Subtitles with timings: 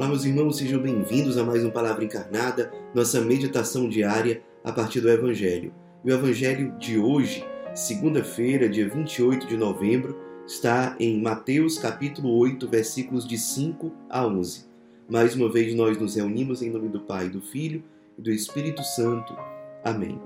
[0.00, 4.98] Olá, meus irmãos, sejam bem-vindos a mais um Palavra Encarnada, nossa meditação diária a partir
[5.02, 5.74] do Evangelho.
[6.02, 10.16] E o Evangelho de hoje, segunda-feira, dia 28 de novembro,
[10.46, 14.64] está em Mateus capítulo 8, versículos de 5 a 11.
[15.06, 17.84] Mais uma vez nós nos reunimos em nome do Pai, do Filho
[18.16, 19.36] e do Espírito Santo.
[19.84, 20.18] Amém.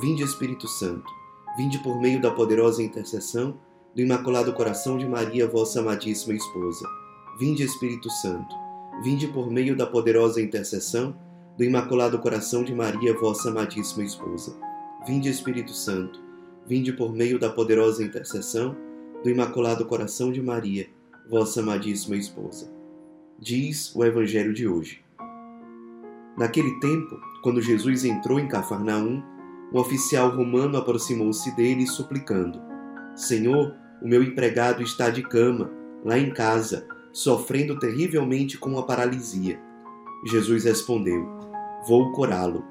[0.00, 1.04] Vinde, Espírito Santo,
[1.58, 3.60] vinde por meio da poderosa intercessão
[3.94, 6.88] do Imaculado Coração de Maria, vossa amadíssima esposa.
[7.38, 8.69] Vinde, Espírito Santo
[9.02, 11.16] vinde por meio da poderosa intercessão
[11.56, 14.58] do Imaculado Coração de Maria, vossa amadíssima esposa.
[15.06, 16.20] Vinde, Espírito Santo,
[16.66, 18.76] vinde por meio da poderosa intercessão
[19.22, 20.86] do Imaculado Coração de Maria,
[21.28, 22.70] vossa amadíssima esposa.
[23.38, 25.02] Diz o Evangelho de hoje.
[26.36, 29.22] Naquele tempo, quando Jesus entrou em Cafarnaum,
[29.72, 32.60] um oficial romano aproximou-se dele, suplicando:
[33.14, 35.70] Senhor, o meu empregado está de cama,
[36.04, 39.60] lá em casa sofrendo terrivelmente com a paralisia.
[40.24, 41.26] Jesus respondeu:
[41.86, 42.64] Vou curá-lo.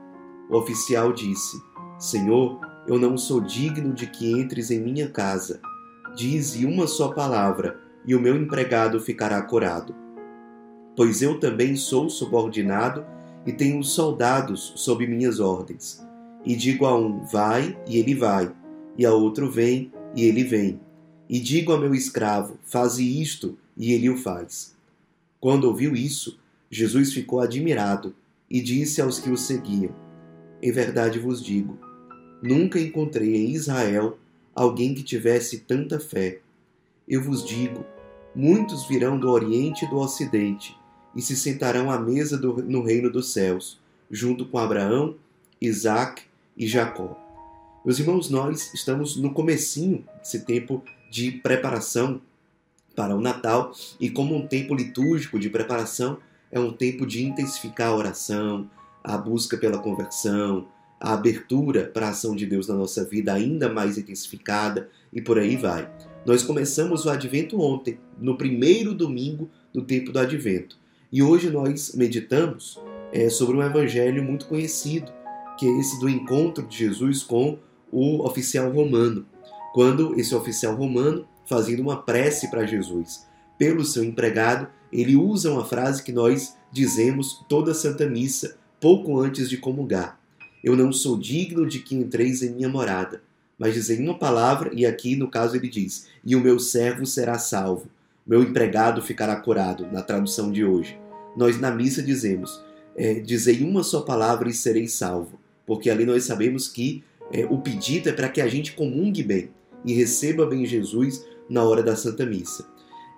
[0.50, 1.62] O oficial disse:
[1.98, 5.62] Senhor, eu não sou digno de que entres em minha casa.
[6.16, 9.96] Dize uma só palavra, e o meu empregado ficará curado.
[10.96, 13.06] Pois eu também sou subordinado
[13.46, 16.06] e tenho soldados sob minhas ordens.
[16.46, 18.52] E digo a um: Vai, e ele vai,
[18.98, 20.80] e a outro: Vem, e ele vem.
[21.30, 24.76] E digo a meu escravo: Faze isto, e ele o faz.
[25.40, 26.38] Quando ouviu isso,
[26.70, 28.14] Jesus ficou admirado
[28.50, 29.96] e disse aos que o seguiam:
[30.62, 31.80] Em verdade vos digo,
[32.44, 34.20] nunca encontrei em Israel
[34.54, 36.42] alguém que tivesse tanta fé.
[37.08, 37.86] Eu vos digo:
[38.36, 40.78] muitos virão do Oriente e do Ocidente
[41.16, 43.80] e se sentarão à mesa do, no reino dos céus,
[44.12, 45.16] junto com Abraão,
[45.60, 46.24] Isaac
[46.56, 47.18] e Jacó.
[47.84, 52.22] Meus irmãos, nós estamos no comecinho desse tempo de preparação
[53.00, 56.18] para o Natal e como um tempo litúrgico de preparação
[56.52, 58.70] é um tempo de intensificar a oração,
[59.02, 60.68] a busca pela conversão,
[61.00, 65.40] a abertura para a ação de Deus na nossa vida ainda mais intensificada e por
[65.40, 65.90] aí vai.
[66.26, 70.78] Nós começamos o Advento ontem, no primeiro domingo do tempo do Advento,
[71.10, 72.78] e hoje nós meditamos
[73.14, 75.10] é, sobre um evangelho muito conhecido,
[75.58, 77.60] que é esse do encontro de Jesus com
[77.94, 79.26] o oficial romano.
[79.74, 83.28] Quando esse oficial romano fazendo uma prece para Jesus.
[83.58, 89.50] Pelo seu empregado, ele usa uma frase que nós dizemos toda Santa Missa, pouco antes
[89.50, 90.20] de comungar.
[90.64, 93.24] Eu não sou digno de que entreis em minha morada.
[93.58, 97.38] Mas dizem uma palavra, e aqui no caso ele diz: E o meu servo será
[97.38, 97.90] salvo,
[98.26, 100.98] meu empregado ficará curado, na tradução de hoje.
[101.36, 102.64] Nós na missa dizemos:
[102.96, 107.58] é, Dizei uma só palavra e serei salvo, porque ali nós sabemos que é, o
[107.58, 109.50] pedido é para que a gente comungue bem
[109.86, 112.68] e receba bem Jesus na hora da Santa Missa.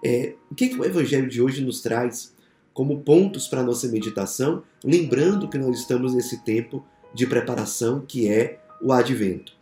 [0.03, 2.34] É, o que, que o Evangelho de hoje nos traz
[2.74, 6.84] como pontos para a nossa meditação, lembrando que nós estamos nesse tempo
[7.14, 9.53] de preparação que é o Advento?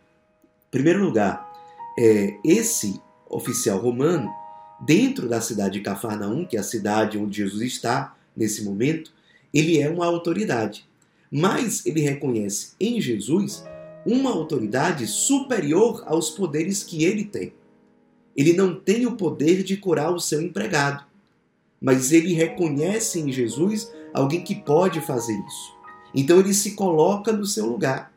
[0.68, 1.50] Em primeiro lugar,
[1.98, 4.30] é, esse oficial romano,
[4.80, 9.12] dentro da cidade de Cafarnaum, que é a cidade onde Jesus está nesse momento,
[9.52, 10.88] ele é uma autoridade.
[11.30, 13.64] Mas ele reconhece em Jesus
[14.06, 17.52] uma autoridade superior aos poderes que ele tem.
[18.36, 21.04] Ele não tem o poder de curar o seu empregado,
[21.80, 25.74] mas ele reconhece em Jesus alguém que pode fazer isso.
[26.14, 28.12] Então ele se coloca no seu lugar.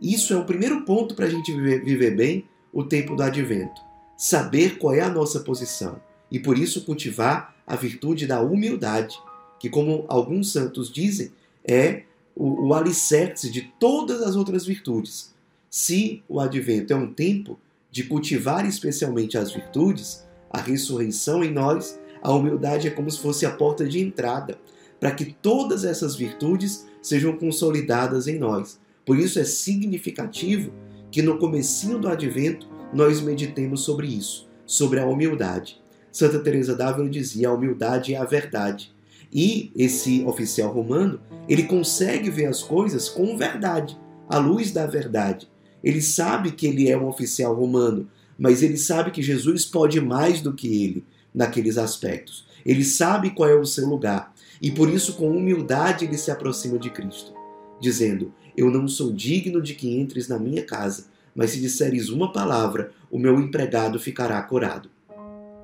[0.00, 3.80] Isso é o primeiro ponto para a gente viver, viver bem o tempo do advento.
[4.16, 6.00] Saber qual é a nossa posição
[6.30, 9.16] e por isso cultivar a virtude da humildade,
[9.60, 11.30] que, como alguns santos dizem,
[11.64, 12.04] é
[12.34, 15.34] o, o alicerce de todas as outras virtudes.
[15.70, 17.58] Se o advento é um tempo
[17.92, 23.44] de cultivar especialmente as virtudes, a ressurreição em nós, a humildade é como se fosse
[23.44, 24.58] a porta de entrada
[24.98, 28.80] para que todas essas virtudes sejam consolidadas em nós.
[29.04, 30.72] Por isso é significativo
[31.10, 35.82] que no comecinho do advento nós meditemos sobre isso, sobre a humildade.
[36.10, 38.94] Santa Teresa d'Ávila dizia: a humildade é a verdade.
[39.32, 43.98] E esse oficial romano, ele consegue ver as coisas com verdade,
[44.28, 45.50] à luz da verdade.
[45.82, 48.08] Ele sabe que ele é um oficial romano,
[48.38, 52.46] mas ele sabe que Jesus pode mais do que ele naqueles aspectos.
[52.64, 54.32] Ele sabe qual é o seu lugar
[54.62, 57.34] e por isso, com humildade, ele se aproxima de Cristo,
[57.80, 62.32] dizendo: Eu não sou digno de que entres na minha casa, mas se disseres uma
[62.32, 64.88] palavra, o meu empregado ficará curado.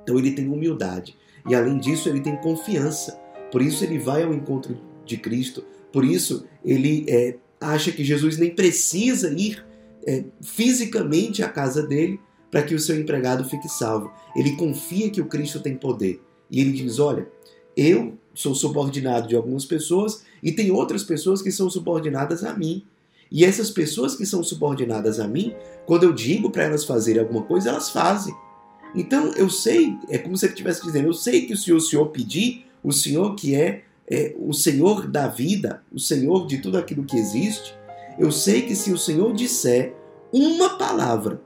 [0.03, 1.17] Então ele tem humildade
[1.49, 3.13] e, além disso, ele tem confiança.
[3.53, 4.77] Por isso, ele vai ao encontro
[5.07, 5.65] de Cristo.
[5.93, 9.65] Por isso, ele é, acha que Jesus nem precisa ir
[10.07, 14.11] é, fisicamente à casa dele para que o seu empregado fique salvo.
[14.35, 16.21] Ele confia que o Cristo tem poder.
[16.51, 17.29] E ele diz: Olha,
[17.77, 22.85] eu sou subordinado de algumas pessoas e tem outras pessoas que são subordinadas a mim.
[23.31, 25.55] E essas pessoas que são subordinadas a mim,
[25.85, 28.35] quando eu digo para elas fazerem alguma coisa, elas fazem.
[28.95, 32.07] Então eu sei, é como se ele estivesse dizendo: eu sei que se o Senhor
[32.07, 37.05] pedir, o Senhor que é, é o Senhor da vida, o Senhor de tudo aquilo
[37.05, 37.75] que existe,
[38.19, 39.95] eu sei que se o Senhor disser
[40.33, 41.41] uma palavra,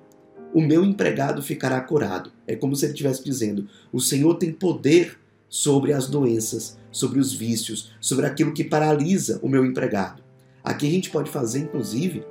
[0.54, 2.32] o meu empregado ficará curado.
[2.46, 7.32] É como se ele estivesse dizendo: o Senhor tem poder sobre as doenças, sobre os
[7.32, 10.22] vícios, sobre aquilo que paralisa o meu empregado.
[10.64, 12.24] Aqui a gente pode fazer, inclusive,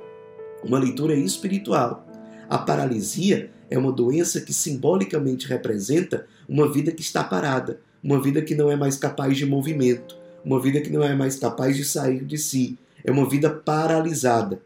[0.64, 2.06] uma leitura espiritual.
[2.48, 8.42] A paralisia é uma doença que simbolicamente representa uma vida que está parada, uma vida
[8.42, 11.84] que não é mais capaz de movimento, uma vida que não é mais capaz de
[11.84, 14.62] sair de si, é uma vida paralisada.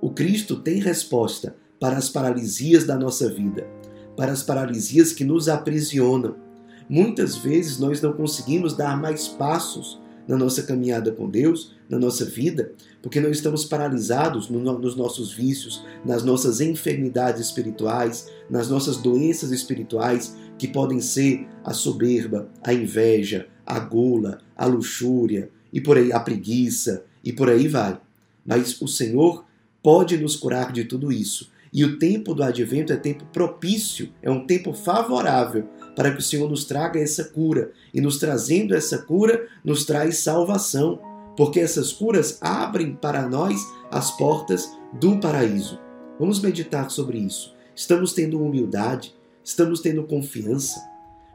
[0.00, 3.66] O Cristo tem resposta para as paralisias da nossa vida,
[4.16, 6.36] para as paralisias que nos aprisionam.
[6.88, 12.24] Muitas vezes nós não conseguimos dar mais passos na nossa caminhada com Deus, na nossa
[12.24, 19.52] vida, porque nós estamos paralisados nos nossos vícios, nas nossas enfermidades espirituais, nas nossas doenças
[19.52, 26.12] espirituais, que podem ser a soberba, a inveja, a gula, a luxúria, e por aí
[26.12, 27.98] a preguiça, e por aí vai.
[28.46, 29.44] Mas o Senhor
[29.82, 31.50] pode nos curar de tudo isso.
[31.72, 36.22] E o tempo do advento é tempo propício, é um tempo favorável para que o
[36.22, 37.72] Senhor nos traga essa cura.
[37.92, 41.00] E nos trazendo essa cura, nos traz salvação,
[41.36, 45.80] porque essas curas abrem para nós as portas do paraíso.
[46.18, 47.54] Vamos meditar sobre isso.
[47.74, 49.14] Estamos tendo humildade,
[49.44, 50.80] estamos tendo confiança.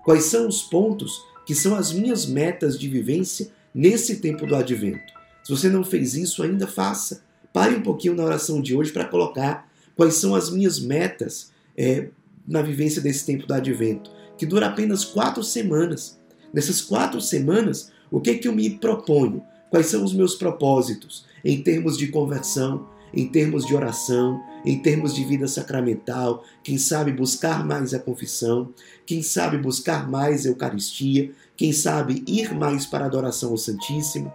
[0.03, 5.20] Quais são os pontos que são as minhas metas de vivência nesse tempo do advento?
[5.43, 7.23] Se você não fez isso, ainda faça.
[7.53, 12.09] Pare um pouquinho na oração de hoje para colocar quais são as minhas metas é,
[12.47, 14.09] na vivência desse tempo do advento
[14.41, 16.19] que dura apenas quatro semanas.
[16.51, 19.43] Nessas quatro semanas, o que, que eu me proponho?
[19.69, 25.13] Quais são os meus propósitos em termos de conversão, em termos de oração, em termos
[25.13, 26.43] de vida sacramental?
[26.63, 28.73] Quem sabe buscar mais a confissão?
[29.05, 31.31] Quem sabe buscar mais a Eucaristia?
[31.55, 34.33] Quem sabe ir mais para a adoração ao Santíssimo?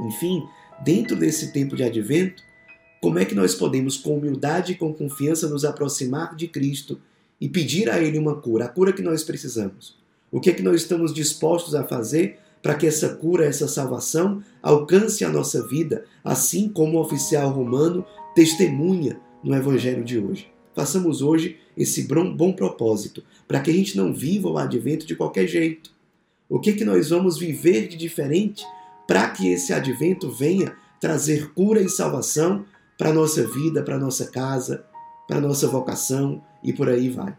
[0.00, 0.46] Enfim,
[0.84, 2.42] dentro desse tempo de advento,
[3.00, 7.00] como é que nós podemos, com humildade e com confiança, nos aproximar de Cristo
[7.40, 9.96] e pedir a Ele uma cura, a cura que nós precisamos.
[10.30, 14.42] O que é que nós estamos dispostos a fazer para que essa cura, essa salvação
[14.62, 20.46] alcance a nossa vida, assim como o oficial romano testemunha no Evangelho de hoje.
[20.74, 25.46] Façamos hoje esse bom propósito, para que a gente não viva o advento de qualquer
[25.46, 25.90] jeito.
[26.48, 28.64] O que é que nós vamos viver de diferente
[29.12, 32.64] para que esse advento venha trazer cura e salvação
[32.96, 34.86] para a nossa vida, para a nossa casa,
[35.28, 37.36] para a nossa vocação, e por aí vai.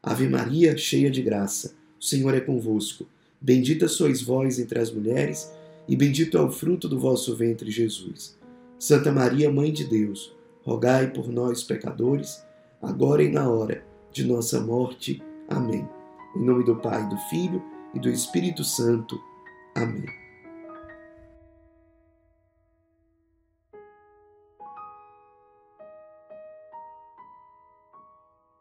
[0.00, 3.04] Ave Maria, cheia de graça, o Senhor é convosco.
[3.40, 5.50] Bendita sois vós entre as mulheres,
[5.88, 8.38] e bendito é o fruto do vosso ventre, Jesus.
[8.78, 10.32] Santa Maria, Mãe de Deus,
[10.62, 12.44] rogai por nós, pecadores,
[12.80, 15.20] agora e na hora de nossa morte.
[15.48, 15.84] Amém.
[16.36, 17.60] Em nome do Pai, do Filho
[17.92, 19.20] e do Espírito Santo.
[19.74, 20.21] Amém.